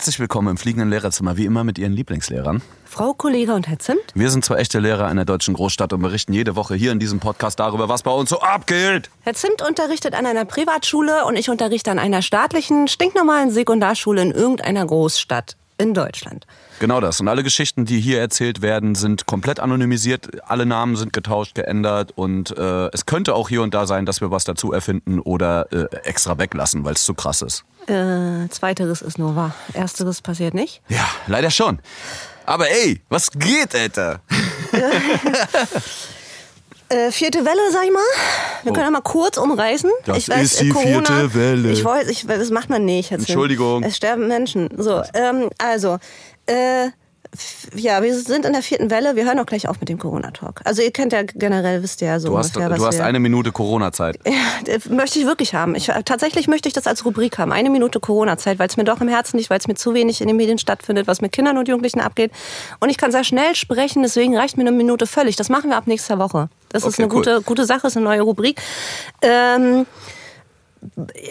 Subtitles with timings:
[0.00, 2.62] Herzlich willkommen im fliegenden Lehrerzimmer, wie immer mit Ihren Lieblingslehrern.
[2.86, 4.00] Frau Kollege und Herr Zimt.
[4.14, 6.98] Wir sind zwei echte Lehrer in der deutschen Großstadt und berichten jede Woche hier in
[6.98, 9.10] diesem Podcast darüber, was bei uns so abgeht.
[9.20, 14.30] Herr Zimt unterrichtet an einer Privatschule und ich unterrichte an einer staatlichen, stinknormalen Sekundarschule in
[14.30, 16.46] irgendeiner Großstadt in Deutschland.
[16.78, 17.20] Genau das.
[17.20, 20.42] Und alle Geschichten, die hier erzählt werden, sind komplett anonymisiert.
[20.48, 22.12] Alle Namen sind getauscht, geändert.
[22.14, 25.70] Und äh, es könnte auch hier und da sein, dass wir was dazu erfinden oder
[25.72, 27.64] äh, extra weglassen, weil es zu krass ist.
[27.86, 29.54] Äh, zweiteres ist nur wahr.
[29.72, 30.82] Ersteres passiert nicht.
[30.88, 31.80] Ja, leider schon.
[32.46, 34.20] Aber ey, was geht, Alter?
[36.90, 38.00] Äh, vierte Welle, sag ich mal.
[38.64, 38.74] Wir Oh.
[38.74, 39.90] können ja mal kurz umreißen.
[40.06, 41.70] Das ich weiß, ist die äh, Corona, vierte Welle.
[41.70, 43.08] Ich weiß, ich, das macht man nicht.
[43.10, 43.20] Zimt.
[43.20, 43.84] Entschuldigung.
[43.84, 44.68] Es sterben Menschen.
[44.76, 45.98] So, ähm, also,
[46.46, 46.88] äh,
[47.76, 49.14] ja, wir sind in der vierten Welle.
[49.14, 50.62] Wir hören auch gleich auf mit dem Corona-Talk.
[50.64, 53.00] Also ihr kennt ja generell, wisst ihr ja so Du hast, ungefähr, was du hast
[53.00, 54.18] eine Minute Corona-Zeit.
[54.26, 55.76] Ja, möchte ich wirklich haben.
[55.76, 57.52] Ich, tatsächlich möchte ich das als Rubrik haben.
[57.52, 60.20] Eine Minute Corona-Zeit, weil es mir doch im Herzen liegt, weil es mir zu wenig
[60.20, 62.32] in den Medien stattfindet, was mit Kindern und Jugendlichen abgeht.
[62.80, 65.36] Und ich kann sehr schnell sprechen, deswegen reicht mir eine Minute völlig.
[65.36, 66.48] Das machen wir ab nächster Woche.
[66.70, 67.18] Das ist Okay, eine cool.
[67.18, 68.60] gute, gute Sache, ist eine neue Rubrik.
[69.22, 69.86] Ähm,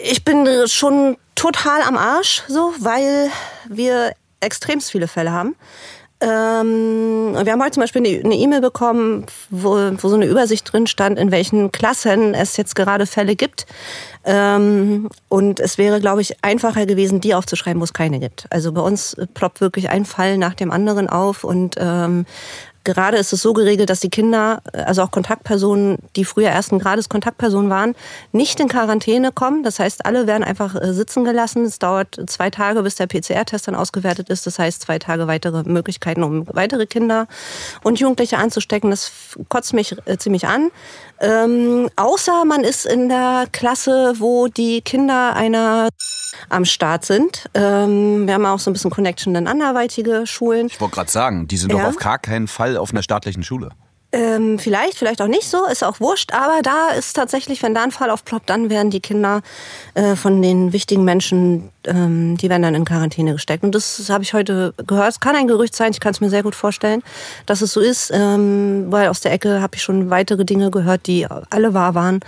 [0.02, 3.30] ich bin schon total am Arsch, so, weil
[3.68, 5.56] wir extremst viele Fälle haben.
[6.22, 10.86] Ähm, wir haben heute zum Beispiel eine E-Mail bekommen, wo, wo so eine Übersicht drin
[10.86, 13.64] stand, in welchen Klassen es jetzt gerade Fälle gibt.
[14.24, 18.44] Ähm, und es wäre, glaube ich, einfacher gewesen, die aufzuschreiben, wo es keine gibt.
[18.50, 22.26] Also bei uns ploppt wirklich ein Fall nach dem anderen auf und ähm,
[22.84, 27.08] Gerade ist es so geregelt, dass die Kinder, also auch Kontaktpersonen, die früher ersten Grades
[27.08, 27.94] Kontaktpersonen waren,
[28.32, 29.62] nicht in Quarantäne kommen.
[29.62, 31.64] Das heißt, alle werden einfach äh, sitzen gelassen.
[31.64, 34.46] Es dauert zwei Tage, bis der PCR-Test dann ausgewertet ist.
[34.46, 37.26] Das heißt, zwei Tage weitere Möglichkeiten, um weitere Kinder
[37.82, 38.90] und Jugendliche anzustecken.
[38.90, 39.12] Das
[39.48, 40.70] kotzt mich äh, ziemlich an.
[41.20, 45.90] Ähm, außer man ist in der Klasse, wo die Kinder einer
[46.48, 47.44] am Start sind.
[47.52, 50.68] Ähm, wir haben auch so ein bisschen Connection in anderweitige Schulen.
[50.68, 51.78] Ich wollte gerade sagen, die sind Ja.
[51.82, 53.70] doch auf gar keinen Fall auf einer staatlichen Schule.
[54.12, 57.84] Ähm, vielleicht, vielleicht auch nicht so, ist auch wurscht, aber da ist tatsächlich, wenn da
[57.84, 59.40] ein Fall aufploppt, dann werden die Kinder
[59.94, 63.62] äh, von den wichtigen Menschen, ähm, die werden dann in Quarantäne gesteckt.
[63.62, 65.10] Und das habe ich heute gehört.
[65.10, 67.04] Es kann ein Gerücht sein, ich kann es mir sehr gut vorstellen,
[67.46, 71.06] dass es so ist, ähm, weil aus der Ecke habe ich schon weitere Dinge gehört,
[71.06, 72.18] die alle wahr waren.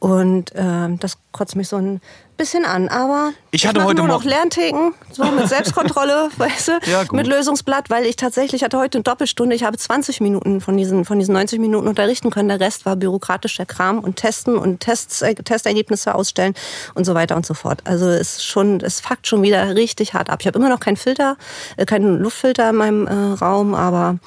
[0.00, 2.00] Und ähm, das kotzt mich so ein
[2.36, 2.88] bisschen an.
[2.88, 7.90] Aber Ich hatte heute nur noch Lerntheken, so mit Selbstkontrolle, weißt du, Ja, mit Lösungsblatt,
[7.90, 9.54] weil ich tatsächlich hatte heute eine Doppelstunde.
[9.54, 12.48] Ich habe 20 Minuten von diesen, von diesen 90 Minuten unterrichten können.
[12.48, 16.54] Der Rest war bürokratischer Kram und Testen und Tests, äh, Testergebnisse ausstellen
[16.94, 17.82] und so weiter und so fort.
[17.84, 20.38] Also es ist schon, es fuckt schon wieder richtig hart ab.
[20.40, 21.36] Ich habe immer noch keinen Filter,
[21.76, 24.18] äh, keinen Luftfilter in meinem äh, Raum, aber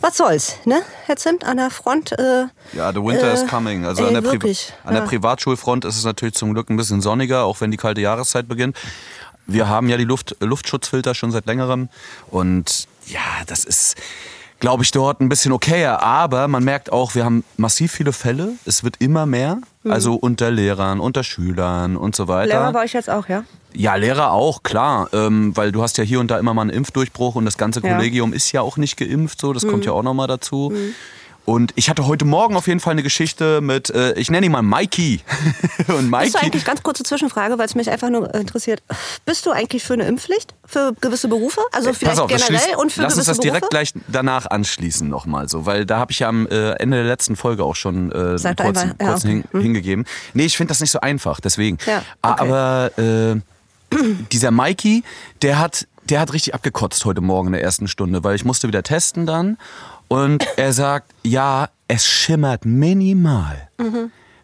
[0.00, 0.82] was soll's, ne?
[1.06, 2.12] Herr Zimt, an der Front.
[2.12, 3.86] Äh, Ja, the winter äh, is coming.
[3.86, 5.08] Also ey, an, der wirklich, an der ja.
[5.08, 8.76] Privatschulfront ist es natürlich zum Glück ein bisschen sonniger, auch wenn die kalte Jahreszeit beginnt.
[9.46, 11.88] Wir haben ja die Luft, Luftschutzfilter schon seit längerem
[12.30, 13.96] und ja, das ist,
[14.60, 16.02] glaube ich, dort ein bisschen okayer.
[16.02, 18.52] Aber man merkt auch, wir haben massiv viele Fälle.
[18.66, 19.58] Es wird immer mehr.
[19.86, 22.54] Also unter Lehrern, unter Schülern und so weiter.
[22.54, 22.60] Mhm.
[22.60, 23.44] Lehrer war ich jetzt auch, ja?
[23.74, 25.08] Ja, Lehrer auch, klar.
[25.12, 27.80] Ähm, weil du hast ja hier und da immer mal einen Impfdurchbruch und das ganze
[27.80, 27.88] Ja.
[27.88, 27.96] Mhm.
[27.96, 30.72] Kollegium ist ja auch nicht geimpft, so, das kommt ja auch nochmal dazu.
[31.44, 34.52] Und ich hatte heute Morgen auf jeden Fall eine Geschichte mit, äh, ich nenne ihn
[34.52, 35.20] mal Mikey.
[35.88, 36.24] und Mikey.
[36.24, 38.82] Bist du eigentlich, ganz kurze Zwischenfrage, weil es mich einfach nur äh, interessiert,
[39.26, 40.54] bist du eigentlich für eine Impfpflicht?
[40.64, 41.60] Für gewisse Berufe?
[41.72, 43.70] Also vielleicht Pass auf, das generell und für lass uns gewisse das direkt Berufe?
[43.70, 47.36] gleich danach anschließen nochmal so, weil da habe ich ja am äh, Ende der letzten
[47.36, 49.28] Folge auch schon äh, kurz, einfach, ja, kurz okay.
[49.28, 49.60] hin, Hm.
[49.60, 50.04] hingegeben.
[50.32, 51.76] Nee, ich finde das nicht so einfach, deswegen.
[51.86, 52.50] Ja, okay.
[52.50, 53.36] Aber äh,
[54.32, 55.04] dieser Mikey,
[55.42, 58.66] der hat, der hat richtig abgekotzt heute Morgen in der ersten Stunde, weil ich musste
[58.66, 59.58] wieder testen dann
[60.08, 63.68] und er sagt, ja, es schimmert minimal.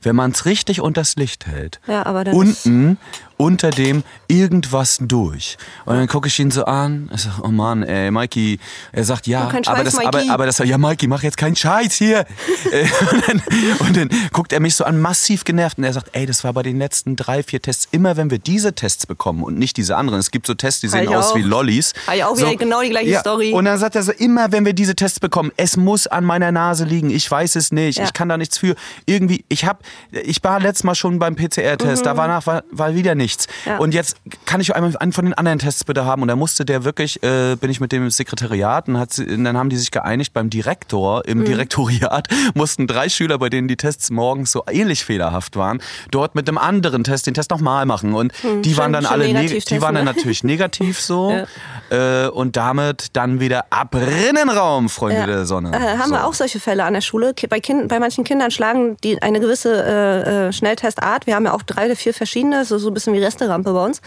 [0.03, 1.81] Wenn man es richtig unters Licht hält.
[1.87, 1.93] Mhm.
[1.93, 2.99] Ja, aber dann Unten
[3.41, 5.57] unter dem irgendwas durch.
[5.87, 7.11] Und dann gucke ich ihn so an.
[7.15, 8.59] Ich sag, oh Mann, ey, Mikey.
[8.93, 11.95] Er sagt, ja, aber Scheiß, das, aber, aber das, ja, Mikey, mach jetzt keinen Scheiß
[11.95, 12.27] hier.
[12.73, 13.43] Äh, und, dann,
[13.79, 15.79] und dann guckt er mich so an, massiv genervt.
[15.79, 17.89] Und er sagt, ey, das war bei den letzten drei, vier Tests.
[17.91, 20.21] Immer wenn wir diese Tests bekommen und nicht diese anderen.
[20.21, 21.37] Es gibt so Tests, die sehen aus auch.
[21.37, 21.95] wie Lollis.
[22.07, 23.21] Hab ich auch wieder genau die gleiche ja.
[23.21, 23.53] Story.
[23.53, 26.53] Und dann sagt er so, immer wenn wir diese Tests bekommen, es muss an meiner
[26.53, 27.11] Nase liegen.
[27.11, 27.99] Ich weiß es nicht.
[27.99, 28.05] Ja.
[28.05, 28.77] Ich kann da nichts für.
[29.07, 29.83] Irgendwie, ich hab,
[30.13, 32.05] ich war letztes Mal schon beim PCR-Test.
[32.05, 33.47] Da war war, war wieder nichts.
[33.65, 33.71] Mhm.
[33.71, 33.79] Ja.
[33.79, 36.23] Und jetzt kann ich einmal einen von den anderen Tests bitte haben.
[36.23, 39.57] Und da musste der wirklich, äh, bin ich mit dem Sekretariat und, hat, und dann
[39.57, 41.33] haben die sich geeinigt beim Direktor, Mhm.
[41.33, 45.81] im Direktoriat mussten drei Schüler, bei denen die Tests morgens so ähnlich fehlerhaft waren,
[46.11, 48.15] dort mit einem anderen Test den Test nochmal machen.
[48.15, 48.33] Und
[48.63, 50.13] die waren dann alle, negativ neg die waren dann ne?
[50.13, 51.47] natürlich negativ so.
[51.91, 55.27] äh, und damit dann wieder ab Rinnenraum, Freunde Ja.
[55.27, 55.73] der Sonne.
[55.73, 56.15] Äh, haben so.
[56.15, 57.35] wir auch solche Fälle an der Schule.
[57.49, 61.27] Bei, kind, bei manchen Kindern schlagen die eine gewisse äh, äh, Schnelltestart.
[61.27, 63.85] Wir haben ja auch drei oder vier verschiedene, so, so ein bisschen wie Resterampe bei
[63.85, 64.01] uns.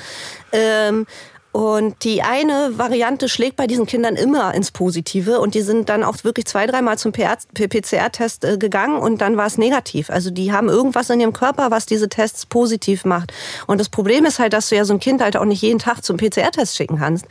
[0.51, 1.05] Ähm,
[1.53, 6.03] Und die eine Variante schlägt bei diesen Kindern immer ins Positive und die sind dann
[6.03, 10.09] auch wirklich zwei, dreimal zum PCR-Test äh, gegangen und dann war es negativ.
[10.09, 13.33] Also die haben irgendwas in ihrem Körper, was diese Tests positiv macht.
[13.67, 15.77] Und das Problem ist halt, dass du ja so ein Kind halt auch nicht jeden
[15.77, 17.25] Tag zum PCR-Test schicken kannst.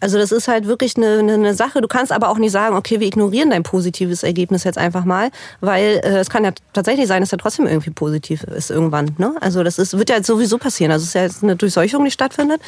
[0.00, 1.80] Also das ist halt wirklich eine, eine, Sache.
[1.80, 5.30] Du kannst aber auch nicht sagen, okay, wir ignorieren dein positives Ergebnis jetzt einfach mal,
[5.60, 9.14] weil äh, es kann ja tatsächlich sein, dass er trotzdem irgendwie positiv ist irgendwann.
[9.18, 9.36] Ne?
[9.40, 10.90] Also das ist, wird ja sowieso passieren.
[10.90, 12.60] Also es ist ja jetzt eine Durchseuchung, die stattfindet.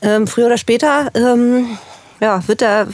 [0.00, 1.78] Ähm, früher oder später ähm,
[2.20, 2.88] ja, wird der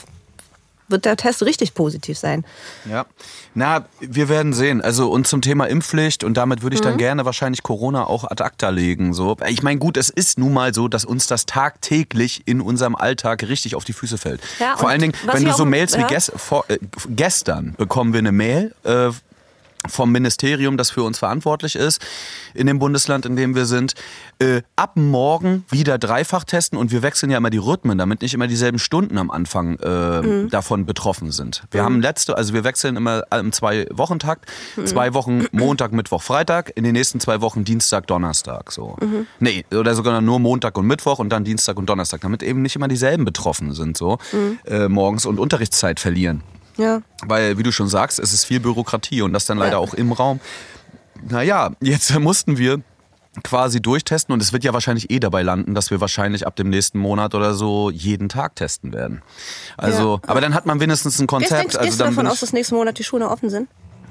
[0.93, 2.45] wird der Test richtig positiv sein.
[2.89, 3.07] Ja,
[3.55, 4.81] na, wir werden sehen.
[4.81, 6.99] Also und zum Thema Impfpflicht und damit würde ich dann mhm.
[6.99, 9.13] gerne wahrscheinlich Corona auch ad acta legen.
[9.15, 12.95] So, ich meine, gut, es ist nun mal so, dass uns das tagtäglich in unserem
[12.95, 14.41] Alltag richtig auf die Füße fällt.
[14.61, 16.01] Ja, Vor allen Dingen, wenn du so Mails ja.
[16.01, 16.79] wie gest, vor, äh,
[17.09, 18.75] gestern bekommen wir eine Mail.
[18.85, 19.11] Äh,
[19.89, 22.01] vom Ministerium, das für uns verantwortlich ist,
[22.55, 23.95] in dem Bundesland, in dem wir sind,
[24.39, 28.35] äh, ab morgen wieder dreifach testen und wir wechseln ja immer die Rhythmen, damit nicht
[28.35, 30.51] immer dieselben Stunden am Anfang äh, mhm.
[30.51, 31.65] davon betroffen sind.
[31.71, 31.87] Wir mhm.
[31.87, 34.47] haben letzte, also wir wechseln immer im Zwei-Wochen-Takt,
[34.77, 34.87] mhm.
[34.87, 38.97] zwei Wochen Montag, Mittwoch, Freitag, in den nächsten zwei Wochen Dienstag, Donnerstag, so.
[39.01, 39.27] Mhm.
[39.41, 42.77] Nee, oder sogar nur Montag und Mittwoch und dann Dienstag und Donnerstag, damit eben nicht
[42.77, 44.59] immer dieselben betroffen sind, so, mhm.
[44.65, 46.43] äh, morgens und Unterrichtszeit verlieren.
[46.77, 47.03] Ja.
[47.25, 49.79] Weil, wie du schon sagst, es ist viel Bürokratie und das dann leider ja.
[49.79, 50.41] auch im Raum.
[51.29, 52.81] Naja, jetzt mussten wir
[53.43, 56.69] quasi durchtesten und es wird ja wahrscheinlich eh dabei landen, dass wir wahrscheinlich ab dem
[56.69, 59.23] nächsten Monat oder so jeden Tag testen werden.
[59.79, 60.29] Also, ja.
[60.29, 61.65] aber dann hat man wenigstens ein Konzept.
[61.65, 63.69] Gehst, also dann du davon aus, dass nächsten Monat die Schulen offen sind?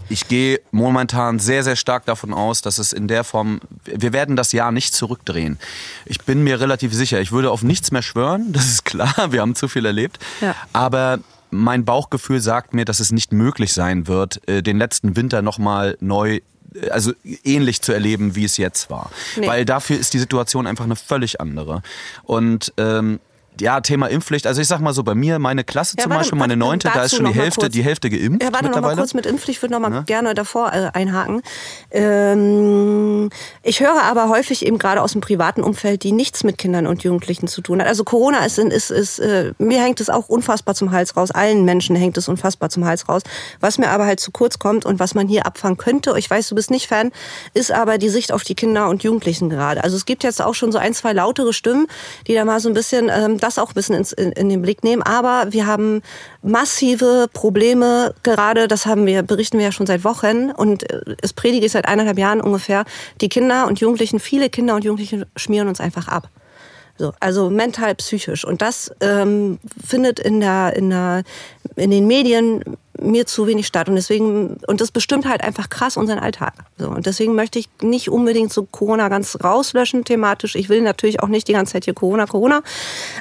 [0.10, 4.36] Ich gehe momentan sehr, sehr stark davon aus, dass es in der Form, wir werden
[4.36, 5.58] das Jahr nicht zurückdrehen.
[6.06, 9.42] Ich bin mir relativ sicher, ich würde auf nichts mehr schwören, das ist klar, wir
[9.42, 10.20] haben zu viel erlebt.
[10.42, 10.56] Ja.
[10.74, 11.20] Aber
[11.52, 15.98] mein Bauchgefühl sagt mir, dass es nicht möglich sein wird, äh, den letzten Winter nochmal
[16.00, 16.40] neu
[16.74, 17.14] äh, also
[17.44, 19.12] ähnlich zu erleben, wie es jetzt war.
[19.38, 19.48] Nee.
[19.48, 21.84] Weil dafür ist die Situation einfach eine völlig andere.
[22.24, 23.20] Und ähm,
[23.60, 24.48] ja, Thema Impfpflicht.
[24.48, 27.04] Also ich sag mal so, bei mir, meine Klasse ja, zum Beispiel, meine neunte, da
[27.04, 28.44] ist schon die Hälfte, die Hälfte geimpft.
[28.44, 30.02] Ja, warte noch mal kurz mit Impfpflicht, ich würde noch mal ja.
[30.02, 31.42] gerne davor äh, einhaken.
[31.92, 33.30] Ähm,
[33.64, 37.04] ich höre aber häufig eben gerade aus dem privaten Umfeld, die nichts mit Kindern und
[37.04, 37.88] Jugendlichen zu tun hat.
[37.88, 41.32] Also Corona ist, ist, ist äh, mir hängt es auch unfassbar zum Hals raus.
[41.32, 43.22] Allen Menschen hängt es unfassbar zum Hals raus.
[43.60, 46.48] Was mir aber halt zu kurz kommt und was man hier abfangen könnte, ich weiß,
[46.48, 47.12] du bist nicht Fan,
[47.54, 49.84] ist aber die Sicht auf die Kinder und Jugendlichen gerade.
[49.84, 51.88] Also es gibt jetzt auch schon so ein, zwei lautere Stimmen,
[52.28, 54.62] die da mal so ein bisschen ähm, das auch ein bisschen ins, in, in den
[54.62, 55.02] Blick nehmen.
[55.02, 56.02] Aber wir haben
[56.42, 61.34] massive Probleme, gerade, das haben wir, berichten wir ja schon seit Wochen und äh, es
[61.34, 62.86] predige ich seit eineinhalb Jahren ungefähr,
[63.20, 66.30] die Kinder und Jugendlichen, viele Kinder und Jugendliche schmieren uns einfach ab.
[66.98, 68.46] So, also mental, psychisch.
[68.46, 71.24] Und das ähm, findet in der, in der,
[71.76, 72.64] in den Medien
[73.02, 73.90] mir zu wenig statt.
[73.90, 76.54] Und deswegen, und das bestimmt halt einfach krass unseren Alltag.
[76.78, 80.56] So, und deswegen möchte ich nicht unbedingt so Corona ganz rauslöschen thematisch.
[80.56, 82.62] Ich will natürlich auch nicht die ganze Zeit hier Corona, Corona.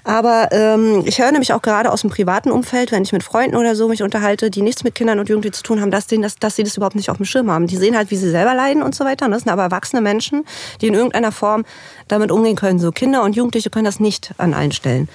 [0.04, 3.56] Aber ähm, ich höre nämlich auch gerade aus dem privaten Umfeld, wenn ich mit Freunden
[3.56, 6.22] oder so mich unterhalte, die nichts mit Kindern und Jugendlichen zu tun haben, dass, denen
[6.22, 7.66] das, dass sie das überhaupt nicht auf dem Schirm haben.
[7.66, 9.26] Die sehen halt, wie sie selber leiden und so weiter.
[9.26, 10.44] Und das sind aber erwachsene Menschen,
[10.80, 11.64] die in irgendeiner Form
[12.08, 12.78] damit umgehen können.
[12.78, 15.08] So Kinder und Jugendliche können das nicht an allen Stellen.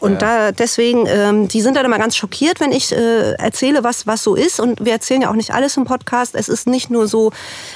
[0.00, 0.18] Und ja.
[0.18, 4.22] da deswegen, ähm, die sind dann immer ganz schockiert, wenn ich äh, erzähle, was, was
[4.22, 4.60] so ist.
[4.60, 6.34] Und wir erzählen ja auch nicht alles im Podcast.
[6.34, 7.32] Es ist nicht nur so,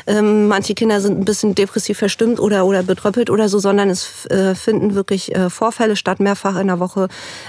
[0.07, 4.27] ähm, manche Kinder sind ein bisschen depressiv verstimmt oder, oder betröppelt oder so, sondern es
[4.27, 7.09] äh, finden wirklich äh, Vorfälle statt, mehrfach in der Woche,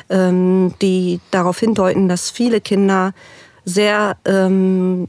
[0.09, 3.13] ähm, die darauf hindeuten, dass viele Kinder
[3.65, 5.07] sehr ähm,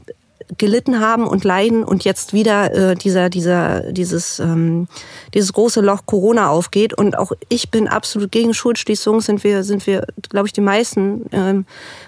[0.57, 4.87] gelitten haben und leiden und jetzt wieder äh, dieser, dieser, dieses, ähm,
[5.33, 6.93] dieses große Loch Corona aufgeht.
[6.93, 11.25] Und auch ich bin absolut gegen Schulschließungen, sind wir, sind wir, glaube ich, die meisten
[11.31, 11.65] ähm,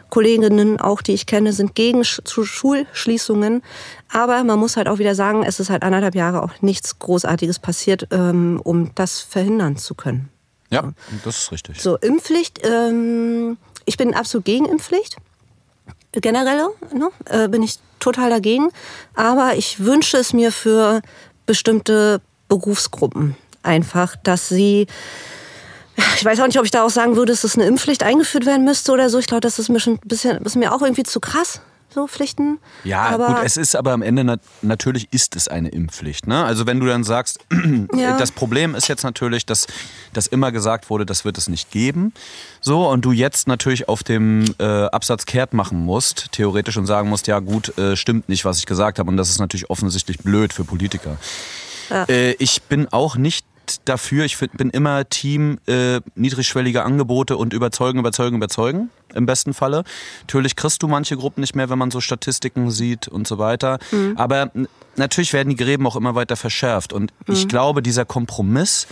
[0.10, 3.64] Kolleginnen, auch die ich kenne, sind gegen Sch Schulschließungen.
[4.12, 7.60] Aber man muss halt auch wieder sagen, es ist halt anderthalb Jahre auch nichts Großartiges
[7.60, 10.30] passiert, ähm, um das verhindern zu können.
[10.70, 10.92] Ja,
[11.24, 11.82] das ist richtig.
[11.82, 12.62] So, Impfpflicht.
[12.64, 15.18] Ähm, ich bin absolut gegen Impfpflicht
[16.22, 18.70] generell ne, äh, bin ich total dagegen.
[19.16, 21.02] Aber ich wünsche es mir für
[21.46, 24.88] bestimmte Berufsgruppen einfach, dass sie
[26.16, 28.46] ich weiß auch nicht, ob ich da auch sagen würde, dass das eine Impfpflicht eingeführt
[28.46, 29.18] werden müsste oder so.
[29.18, 31.60] Ich glaube, das ist mir schon ein bisschen, ist mir auch irgendwie zu krass
[31.98, 32.60] so Pflichten.
[32.84, 36.28] Ja, aber gut, es ist aber am Ende nat natürlich ist es eine Impfpflicht.
[36.28, 36.44] Ne?
[36.44, 37.40] Also wenn du dann sagst,
[37.94, 38.18] ja.
[38.18, 39.66] das Problem ist jetzt natürlich, dass,
[40.14, 42.14] dass immer gesagt wurde, das wird es nicht geben.
[42.62, 47.10] So, und du jetzt natürlich auf dem äh, Absatz kehrt machen musst, theoretisch und sagen
[47.10, 49.10] musst, ja gut, äh, stimmt nicht, was ich gesagt habe.
[49.10, 51.18] Und das ist natürlich offensichtlich blöd für Politiker.
[51.90, 52.04] Ja.
[52.04, 53.46] Äh, ich bin auch nicht
[53.90, 54.26] dafür.
[54.26, 59.84] Ich bin immer Team äh, niedrigschwellige Angebote und überzeugen, überzeugen, überzeugen im besten Falle.
[60.22, 63.80] Natürlich kriegst du manche Gruppen nicht mehr, wenn man so Statistiken sieht und so weiter.
[63.92, 64.14] Mhm.
[64.18, 64.52] Aber
[64.96, 66.92] natürlich werden die Gräben auch immer weiter verschärft.
[66.94, 68.88] Und ich glaube, dieser Kompromiss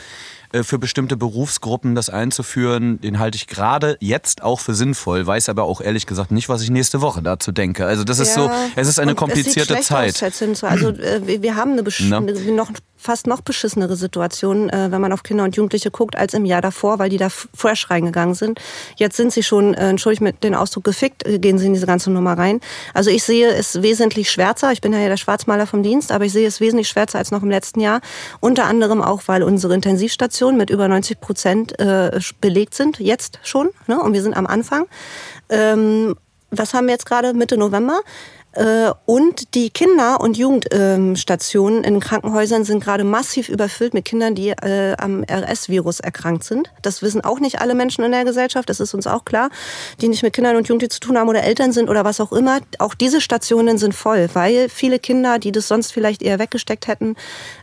[0.54, 5.50] äh, für bestimmte Berufsgruppen das einzuführen, den halte ich gerade jetzt auch für sinnvoll, weiß
[5.50, 7.86] aber auch ehrlich gesagt nicht, was ich nächste Woche dazu denke.
[7.86, 10.24] Also das ist so, es ist eine Und komplizierte es sieht Zeit.
[10.24, 12.18] Aus, also äh, wir- haben eine, besch- Na?
[12.18, 12.72] eine noch
[13.06, 16.62] fast noch beschissenere Situation, äh, wenn man auf Kinder und Jugendliche guckt, als im Jahr
[16.62, 18.60] davor, weil die da fresh reingegangen sind.
[18.96, 21.86] Jetzt sind sie schon, äh, entschuldigt mit den Ausdruck, gefickt, äh, gehen sie in diese
[21.86, 22.60] ganze Nummer rein.
[22.94, 24.72] Also ich sehe es wesentlich schwärzer.
[24.72, 27.44] Ich bin ja der Schwarzmaler vom Dienst, aber ich sehe es wesentlich schwärzer als noch
[27.44, 28.02] im letzten Jahr.
[28.40, 33.70] Unter anderem auch, weil unsere Intensivstationen mit über 90 Prozent äh, belegt sind, jetzt schon.
[33.88, 34.02] Ne?
[34.02, 34.88] Und wir sind am Anfang.
[35.50, 36.16] Ähm,
[36.52, 38.00] was haben wir jetzt gerade Mitte November?
[38.56, 44.50] Äh, Und die Kinder- und Jugendstationen in Krankenhäusern sind gerade massiv überfüllt mit Kindern, die
[44.50, 46.72] äh, am RS-Virus erkrankt sind.
[46.82, 49.50] Das wissen auch nicht alle Menschen in der Gesellschaft, das ist uns auch klar,
[50.02, 52.32] die nicht mit Kindern und Jugendlichen zu tun haben oder Eltern sind oder was auch
[52.32, 52.60] immer.
[52.80, 57.16] Auch diese Stationen sind voll, weil viele Kinder, die das sonst vielleicht eher weggesteckt hätten,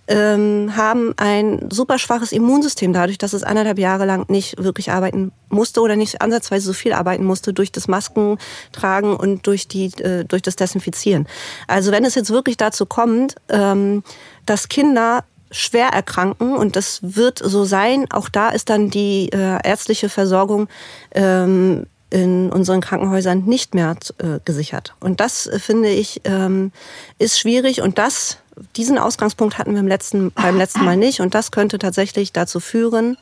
[0.09, 5.33] ähm, haben ein super schwaches Immunsystem dadurch, dass es anderthalb Jahre lang nicht wirklich arbeiten
[5.53, 10.25] musste oder nicht ansatzweise so viel arbeiten musste durch das Maskentragen und durch, die, äh,
[10.25, 11.27] durch das Desinfizieren.
[11.67, 14.03] Also wenn es jetzt wirklich dazu kommt, ähm,
[14.47, 19.59] dass Kinder schwer erkranken und das wird so sein, auch da ist dann die äh,
[19.63, 20.69] ärztliche Versorgung
[21.13, 24.95] ähm, in unseren Krankenhäusern nicht mehr äh, gesichert.
[25.01, 26.73] Und das, äh, finde ich, ähm,
[27.19, 27.81] ist schwierig.
[27.81, 28.39] Und das,
[28.77, 31.21] diesen Ausgangspunkt hatten wir im letzten, beim letzten Mal nicht.
[31.21, 33.17] Und das könnte tatsächlich dazu führen,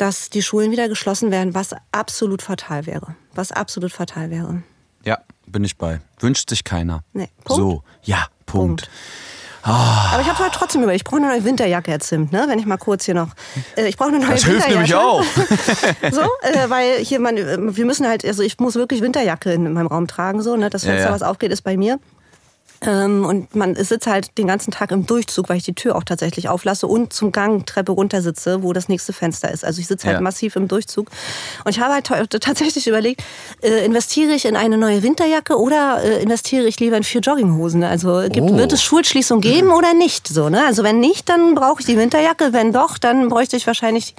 [0.00, 3.16] dass die Schulen wieder geschlossen werden, was absolut fatal wäre.
[3.34, 4.62] Was absolut fatal wäre.
[5.04, 6.00] Ja, bin ich bei.
[6.18, 7.02] Wünscht sich keiner.
[7.12, 7.28] Nee.
[7.44, 7.60] Punkt?
[7.60, 8.82] So, ja, Punkt.
[8.82, 8.90] Punkt.
[9.62, 12.46] Aber ich habe heute trotzdem überlegt, ich brauche eine neue Winterjacke, Herr Zimt, ne?
[12.48, 13.28] wenn ich mal kurz hier noch...
[13.76, 14.74] Äh, ich brauche eine neue Das hilft Winterjacke.
[14.74, 15.22] nämlich auch.
[16.12, 19.70] so, äh, weil hier man, äh, wir müssen halt, also ich muss wirklich Winterjacke in
[19.74, 20.70] meinem Raum tragen, so, ne?
[20.70, 21.14] Das Ja, Fenster, ja.
[21.14, 22.00] was aufgeht, ist bei mir.
[22.82, 26.04] Ähm, und man sitzt halt den ganzen Tag im Durchzug, weil ich die Tür auch
[26.04, 29.64] tatsächlich auflasse und zum Gang Treppe runter sitze, wo das nächste Fenster ist.
[29.64, 30.20] Also ich sitze halt Ja.
[30.22, 31.10] massiv im Durchzug.
[31.64, 32.06] Und ich habe halt
[32.40, 33.22] tatsächlich überlegt,
[33.62, 37.82] äh, investiere ich in eine neue Winterjacke oder äh, investiere ich lieber in vier Jogginghosen?
[37.84, 38.56] Also gibt, Oh.
[38.56, 40.26] wird es Schulschließung geben oder nicht?
[40.28, 40.64] So, ne?
[40.66, 42.52] Also wenn nicht, dann brauche ich die Winterjacke.
[42.52, 44.14] Wenn doch, dann bräuchte ich wahrscheinlich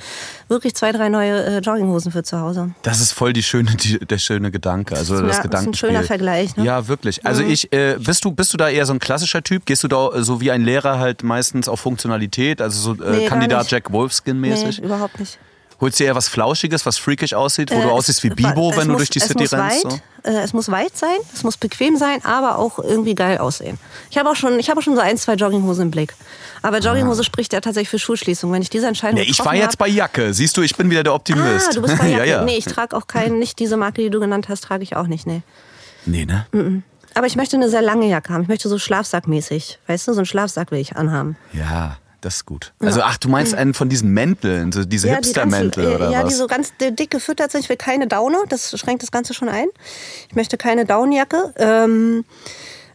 [0.49, 2.71] wirklich zwei, drei neue äh, Jogginghosen für zu Hause.
[2.83, 4.95] Das ist voll die schöne, die, der schöne Gedanke.
[4.95, 6.65] Also Ja, das das ist ein schöner Vergleich, ne?
[6.65, 7.25] Ja, wirklich.
[7.25, 9.65] Also ich, äh, bist du, bist du da eher so ein klassischer Typ?
[9.65, 13.12] Gehst du da äh, so wie ein Lehrer halt meistens auf Funktionalität, also so äh,
[13.12, 13.70] Nee, Kandidat.
[13.72, 14.79] Jack Wolfskin mäßig?
[14.79, 15.38] Nee, überhaupt nicht.
[15.79, 18.86] Holst du eher was Flauschiges, was freakig aussieht, wo Äh, du aussiehst wie Bibo, wenn
[18.86, 19.53] du muss- durch die City rennst?
[19.53, 20.00] Weit, So?
[20.29, 23.79] äh, es muss weit sein, es muss bequem sein, aber auch irgendwie geil aussehen.
[24.12, 26.13] Ich habe auch schon, ich habe auch schon so ein, zwei Jogginghosen im Blick.
[26.62, 28.51] Aber Jogginghose spricht ja tatsächlich für Schulschließung.
[28.51, 30.36] Wenn ich diese Entscheidung Nee, ich war jetzt hab- bei Jacke.
[30.36, 31.70] Siehst du, ich bin wieder der Optimist.
[31.70, 32.29] Ah, du bist bei ja, Jacke.
[32.29, 32.43] ja.
[32.43, 35.08] Nee, ich trage auch keinen, nicht diese Marke, die du genannt hast, trage ich auch
[35.08, 35.41] nicht, nee.
[36.05, 36.46] Nee, ne?
[37.13, 38.43] Aber ich möchte eine sehr lange Jacke haben.
[38.43, 39.79] Ich möchte so schlafsackmäßig.
[39.87, 41.35] Weißt du, so einen Schlafsack will ich anhaben.
[41.53, 42.71] Ja, das ist gut.
[42.79, 46.11] Also, ach, du meinst einen von diesen Mänteln, so diese die Hipster-Mäntel ganz- äh, oder
[46.11, 46.29] ja, was?
[46.29, 47.61] die so ganz di- dick gefüttert sind.
[47.61, 49.67] Ich will keine Daune, das schränkt das Ganze schon ein.
[50.29, 52.23] Ich möchte keine Daunenjacke, ähm,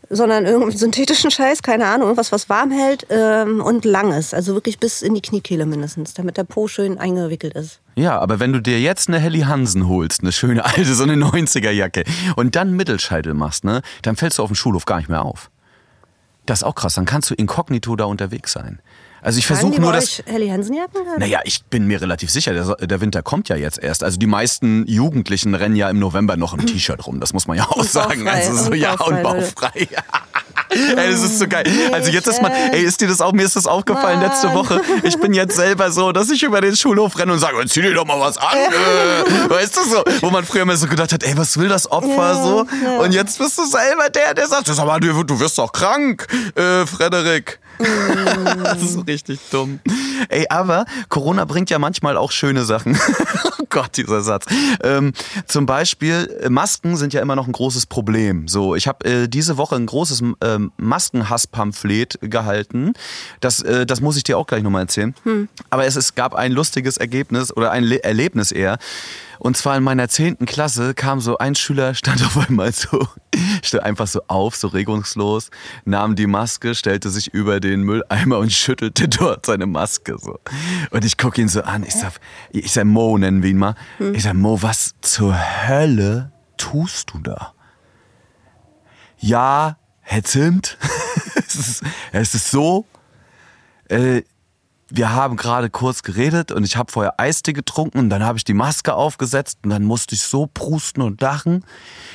[0.08, 4.34] sondern irgendeinen synthetischen Scheiß, keine Ahnung, irgendwas, was warm hält ähm, und lang ist.
[4.34, 7.80] Also wirklich bis in die Kniekehle mindestens, damit der Po schön eingewickelt ist.
[7.96, 11.14] Ja, aber wenn du dir jetzt eine Helly Hansen holst, eine schöne alte, so eine
[11.14, 12.04] 90er-Jacke
[12.36, 15.50] und dann Mittelscheitel machst, ne, dann fällst du auf dem Schulhof gar nicht mehr auf.
[16.46, 18.80] Das ist auch krass, dann kannst du inkognito da unterwegs sein.
[19.22, 20.04] Also ich versuche nur bei das.
[20.20, 21.00] euch Helly Hansen-Jacken?
[21.18, 24.04] Naja, ich bin mir relativ sicher, der, der Winter kommt ja jetzt erst.
[24.04, 27.56] Also die meisten Jugendlichen rennen ja im November noch im T-Shirt rum, das muss man
[27.56, 28.28] ja auch sagen.
[28.28, 29.88] Also so, ja, und baufrei.
[30.70, 31.64] Ey, das ist so geil.
[31.92, 34.56] Also jetzt ist mal, ey, ist dir das auch, mir ist das aufgefallen letzte Mann.
[34.56, 34.80] Woche.
[35.04, 37.94] Ich bin jetzt selber so, dass ich über den Schulhof renne und sage, zieh dir
[37.94, 38.56] doch mal was an.
[38.56, 40.04] Äh, weißt du so?
[40.20, 42.66] Wo man früher immer so gedacht hat, ey, was will das Opfer Ja, so?
[42.84, 42.98] ja.
[42.98, 46.26] Und jetzt bist du selber der, der sagt, sag mal, du, du wirst doch krank,
[46.56, 47.58] äh, Frederik.
[47.78, 49.80] Das ist richtig dumm.
[50.28, 52.98] Ey, aber Corona bringt ja manchmal auch schöne Sachen.
[53.60, 54.46] oh Gott, dieser Satz.
[54.82, 55.12] Ähm,
[55.46, 58.48] zum Beispiel, äh, Masken sind ja immer noch ein großes Problem.
[58.48, 62.94] So, ich habe äh, diese Woche ein großes ähm, Maskenhass-Pamphlet gehalten.
[63.40, 65.14] Das, äh, das muss ich dir auch gleich nochmal erzählen.
[65.70, 68.78] Aber es, es gab ein lustiges Ergebnis oder ein Le Erlebnis eher.
[69.38, 73.06] Und zwar in meiner zehnten Klasse kam so ein Schüler, stand auf einmal so,
[73.62, 75.50] stand einfach so auf, so regungslos,
[75.84, 80.38] nahm die Maske, stellte sich über den Mülleimer und schüttelte dort seine Maske so.
[80.90, 82.12] Und ich gucke ihn so an, ich sag,
[82.50, 83.74] ich sag Mo, nennen wir ihn mal.
[84.12, 85.36] Ich sag, Mo, was zur
[85.68, 87.52] Hölle tust du da?
[89.18, 89.76] Ja,
[90.22, 90.78] Zimt,
[91.34, 92.86] es ist, es ist so,
[93.88, 94.22] äh,
[94.88, 98.44] wir haben gerade kurz geredet und ich habe vorher Eistee getrunken und dann habe ich
[98.44, 101.64] die Maske aufgesetzt und dann musste ich so prusten und lachen.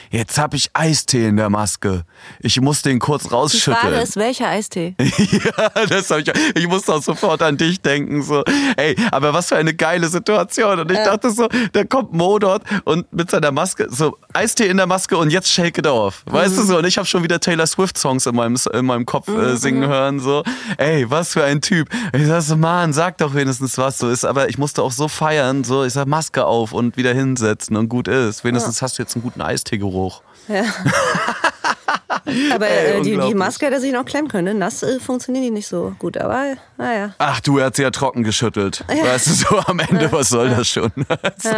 [0.10, 2.04] Jetzt habe ich Eistee in der Maske.
[2.40, 3.94] Ich musste ihn kurz Die Frage rausschütteln.
[4.02, 4.96] ist, welcher Eistee?
[5.00, 6.32] ja, das hab ich.
[6.56, 8.24] Ich musste auch sofort an dich denken.
[8.24, 8.44] So,
[8.78, 10.80] ey, aber was für eine geile Situation.
[10.80, 14.78] Und ich dachte so, da kommt Mo dort und mit seiner Maske, so Eistee in
[14.78, 16.24] der Maske und jetzt shake it off.
[16.26, 16.78] Weißt du so?
[16.78, 19.88] Und ich habe schon wieder Taylor Swift Songs in meinem, in meinem Kopf äh, singen
[19.88, 20.20] hören.
[20.22, 20.44] So,
[20.78, 21.90] ey, was für ein Typ.
[22.14, 24.24] Ich sag so, Mann, sag doch wenigstens, was so ist.
[24.24, 25.66] Aber ich musste auch so feiern.
[25.66, 28.46] So, ich sag Maske auf und wieder hinsetzen und gut ist.
[28.46, 30.22] Wenigstens hast du jetzt einen guten Eisteegeruch.
[30.48, 30.64] Ja.
[32.54, 33.34] Aber Ey, äh, die, die.
[33.34, 34.60] Maske hätte sich noch klemmen können.
[34.60, 36.18] Nass äh, funktionieren die nicht so gut.
[36.18, 37.14] Aber naja.
[37.18, 38.86] Ach du, er hat sie ja trocken geschüttelt.
[38.88, 40.92] Weißt du, so am Ende, was soll das schon?
[41.38, 41.50] so,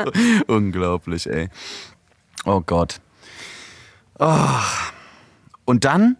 [0.47, 1.49] Unglaublich, ey.
[2.45, 2.99] Oh Gott.
[4.19, 4.37] Oh.
[5.65, 6.17] Und dann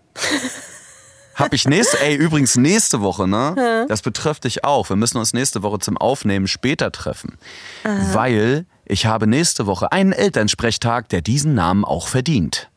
[1.35, 3.85] habe ich nächste, ey, übrigens nächste Woche, ne?
[3.87, 4.89] Das betrifft dich auch.
[4.89, 7.37] Wir müssen uns nächste Woche zum Aufnehmen später treffen.
[7.83, 12.69] Weil ich habe nächste Woche einen Elternsprechtag, der diesen Namen auch verdient.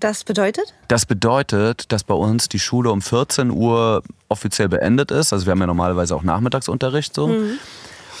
[0.00, 0.74] Das bedeutet?
[0.86, 5.32] Das bedeutet, dass bei uns die Schule um 14 Uhr offiziell beendet ist.
[5.32, 7.28] Also wir haben ja normalerweise auch Nachmittagsunterricht so.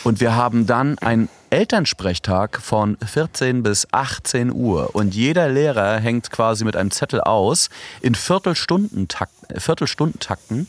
[0.04, 4.94] Und wir haben dann einen Elternsprechtag von 14 bis 18 Uhr.
[4.94, 10.68] Und jeder Lehrer hängt quasi mit einem Zettel aus in Viertelstundentakt, Viertelstundentakten.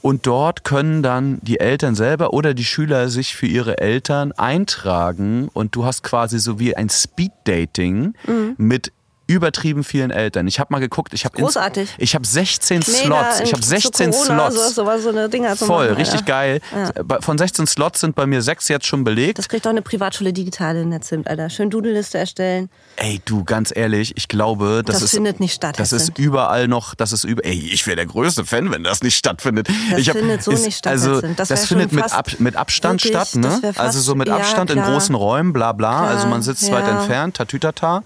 [0.00, 5.48] Und dort können dann die Eltern selber oder die Schüler sich für ihre Eltern eintragen.
[5.52, 8.14] Und du hast quasi so wie ein Speed-Dating
[8.56, 8.92] mit
[9.28, 10.48] übertrieben vielen Eltern.
[10.48, 11.94] Ich habe mal geguckt, ich habe Großartig.
[11.98, 13.40] ich habe 16 Nee, Slots.
[13.40, 14.74] Ich in- habe 16 zu Corona, Slots.
[14.74, 16.26] So, so, eine Dinger zu Voll, machen, richtig ja.
[16.26, 16.60] geil.
[17.04, 19.38] Bei- Von 16 Slots sind bei mir sechs jetzt schon belegt.
[19.38, 21.50] Das kriegt doch eine Privatschule digitale in der Zimt, Alter.
[21.50, 22.70] Schön Doodle-Liste erstellen.
[22.96, 26.66] Ey, du, ganz ehrlich, ich glaube, das, Das ist findet nicht statt, Das ist überall
[26.66, 27.44] noch, das ist über.
[27.44, 29.68] Ey, ich wäre der größte Fan, wenn das nicht stattfindet.
[29.90, 31.20] Das ich hab- findet so ist, nicht statt, Also.
[31.20, 33.60] Das das, findet mit, Ab, mit Abstand wirklich, statt, ne?
[33.62, 34.90] fast- Also so mit ja, Abstand in klar.
[34.90, 35.88] großen Räumen, bla bla.
[35.98, 36.98] Klar, Also man sitzt weit ja.
[37.00, 38.02] entfernt, tatütata.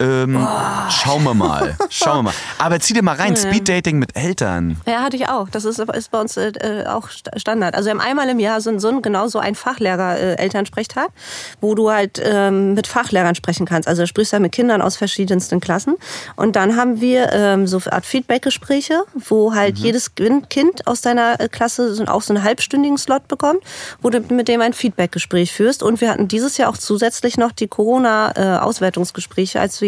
[0.00, 0.46] Ähm,
[0.90, 2.34] Schauen wir mal, schauen wir mal.
[2.58, 4.80] Aber zieh dir mal rein, Speeddating mit Eltern.
[4.86, 5.48] Ja, hatte ich auch.
[5.48, 7.74] Das ist, ist bei uns äh, äh, auch St- Standard.
[7.74, 11.08] Also wir haben einmal im Jahr so, ein- so ein, genau so ein Fachlehrer-Elternsprechtag,
[11.60, 13.88] wo du halt ähm, mit Fachlehrern sprechen kannst.
[13.88, 15.96] Also da sprichst du ja mit Kindern aus verschiedensten Klassen.
[16.36, 21.40] Und dann haben wir ähm, so eine Art Feedback-Gespräche, wo halt jedes Kind aus deiner
[21.40, 23.62] äh, Klasse so, auch so einen halbstündigen Slot bekommt,
[24.00, 25.82] wo du mit dem ein Feedback-Gespräch führst.
[25.82, 29.87] Und wir hatten dieses Jahr auch zusätzlich noch die Corona-Auswertungsgespräche, als wir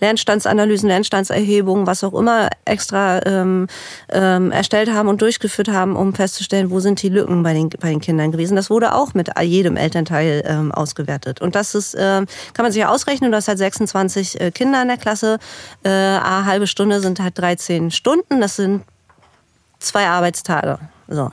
[0.00, 3.66] Lernstandsanalysen, Lernstandserhebungen, was auch immer extra ähm,
[4.10, 7.90] ähm, erstellt haben und durchgeführt haben, um festzustellen, wo sind die Lücken bei den, bei
[7.90, 8.56] den Kindern gewesen.
[8.56, 11.40] Das wurde auch mit jedem Elternteil ähm, ausgewertet.
[11.40, 14.82] Und das ist, ähm, kann man sich ja ausrechnen, du hast halt 26 äh, Kinder
[14.82, 15.38] in der Klasse,
[15.84, 18.82] äh, eine halbe Stunde sind halt 13 Stunden, das sind
[19.78, 20.78] zwei Arbeitstage.
[21.08, 21.30] So.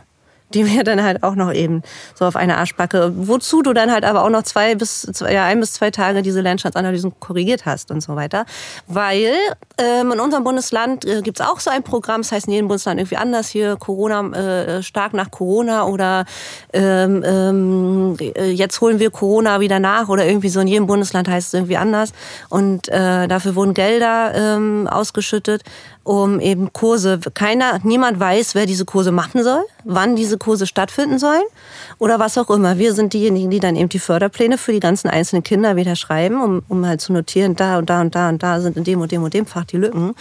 [0.54, 1.84] Die wir dann halt auch noch eben
[2.16, 5.46] so auf eine Arschbacke, wozu du dann halt aber auch noch zwei bis zwei, ja,
[5.46, 8.46] ein bis zwei Tage diese Lernstandsanalysen korrigiert hast und so weiter.
[8.88, 9.34] Weil
[9.78, 13.00] ähm, in unserem Bundesland äh, gibt's auch so ein Programm, das heißt in jedem Bundesland
[13.00, 16.26] irgendwie anders hier, Corona, äh, stark nach Corona oder
[16.74, 21.28] ähm, ähm, äh, jetzt holen wir Corona wieder nach oder irgendwie so in jedem Bundesland
[21.28, 22.12] heißt es irgendwie anders.
[22.50, 25.64] Und äh, dafür wurden Gelder ähm, ausgeschüttet,
[26.10, 27.20] um eben Kurse.
[27.36, 31.44] Keiner, niemand weiß, wer diese Kurse machen soll, wann diese Kurse stattfinden sollen
[32.00, 32.80] oder was auch immer.
[32.80, 36.42] Wir sind diejenigen, die dann eben die Förderpläne für die ganzen einzelnen Kinder wieder schreiben,
[36.42, 39.02] um, um halt zu notieren, da und da und da und da sind in dem
[39.02, 40.16] und dem und dem Fach die Lücken.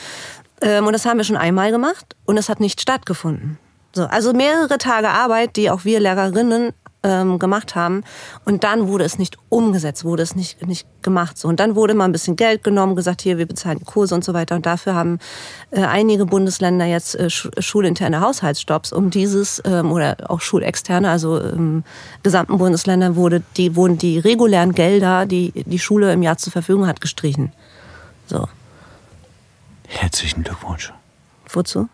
[0.61, 3.57] Ähm, und das haben wir schon einmal gemacht und es hat nicht stattgefunden.
[3.95, 8.03] So, also mehrere Tage Arbeit, die auch wir Lehrerinnen ähm, gemacht haben.
[8.45, 11.39] Und dann wurde es nicht umgesetzt, wurde es nicht, nicht gemacht.
[11.39, 11.49] So.
[11.49, 14.35] Und dann wurde mal ein bisschen Geld genommen, gesagt, hier, wir bezahlen Kurse und so
[14.35, 14.57] weiter.
[14.57, 15.19] Und dafür haben
[15.71, 21.39] äh, einige Bundesländer jetzt äh, sch schulinterne Haushaltsstopps, um dieses, ähm, oder auch schulexterne, also
[21.39, 21.85] im
[22.23, 26.87] gesamten Bundesländern wurde die, wurden die regulären Gelder, die die Schule im Jahr zur Verfügung
[26.87, 27.53] hat, gestrichen.
[28.27, 28.49] So.
[29.87, 30.93] Herzlichen Glückwunsch.
[31.51, 31.89] Wozu?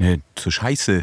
[0.00, 1.02] Nee, zu scheiße.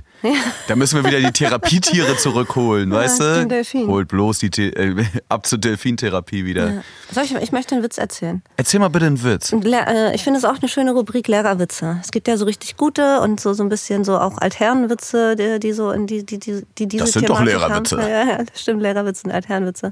[0.69, 3.47] Da müssen wir wieder die Therapietiere zurückholen, weißt du?
[3.47, 3.87] Delfin.
[3.87, 6.81] Holt bloß die The äh, ab zur Delfintherapie wieder.
[7.11, 8.41] Soll ich, ich möchte einen Witz erzählen.
[8.55, 9.51] Erzähl mal bitte einen Witz.
[9.51, 11.97] Le- äh, Ich finde es auch eine schöne Rubrik Lehrerwitze.
[12.01, 15.59] Es gibt ja so richtig gute und so, so ein bisschen so auch Altherrenwitze, die,
[15.59, 17.97] die so in die, die, die, die diese Das sind doch Lehrerwitze.
[18.01, 18.09] Haben.
[18.09, 19.91] Ja, ja, das stimmt, Lehrerwitze und Altherrenwitze.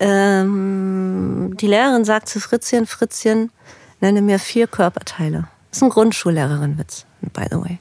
[0.00, 3.50] Ähm, die Lehrerin sagt zu Fritzchen, Fritzchen,
[4.00, 5.44] nenne mir vier Körperteile.
[5.74, 7.78] Das ist ein Grundschullehrerin-Witz, by the way.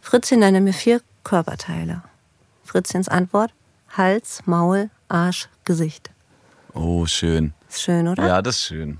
[0.00, 2.02] Fritzchen, nenne mir vier Körperteile.
[2.64, 3.52] Fritzchens Antwort,
[3.96, 6.10] Hals, Maul, Arsch, Gesicht.
[6.74, 7.52] Oh, schön.
[7.68, 8.26] Ist schön, oder?
[8.26, 8.98] Ja, das ist schön.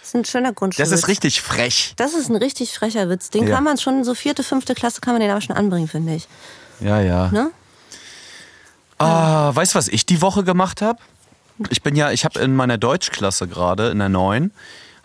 [0.00, 0.90] Das ist ein schöner Das Grundschulwitz.
[0.90, 1.92] ist richtig frech.
[1.96, 3.28] Das ist ein richtig frecher Witz.
[3.28, 3.56] Den Ja.
[3.56, 6.26] kann man schon, so vierte, fünfte Klasse kann man den aber schon anbringen, finde ich.
[6.80, 7.28] Ja, ja.
[7.30, 7.50] Ne?
[8.96, 10.98] Ah, weißt du, was ich die Woche gemacht habe?
[11.68, 14.52] Ich bin ja, ich habe in meiner Deutschklasse gerade, in der neuen,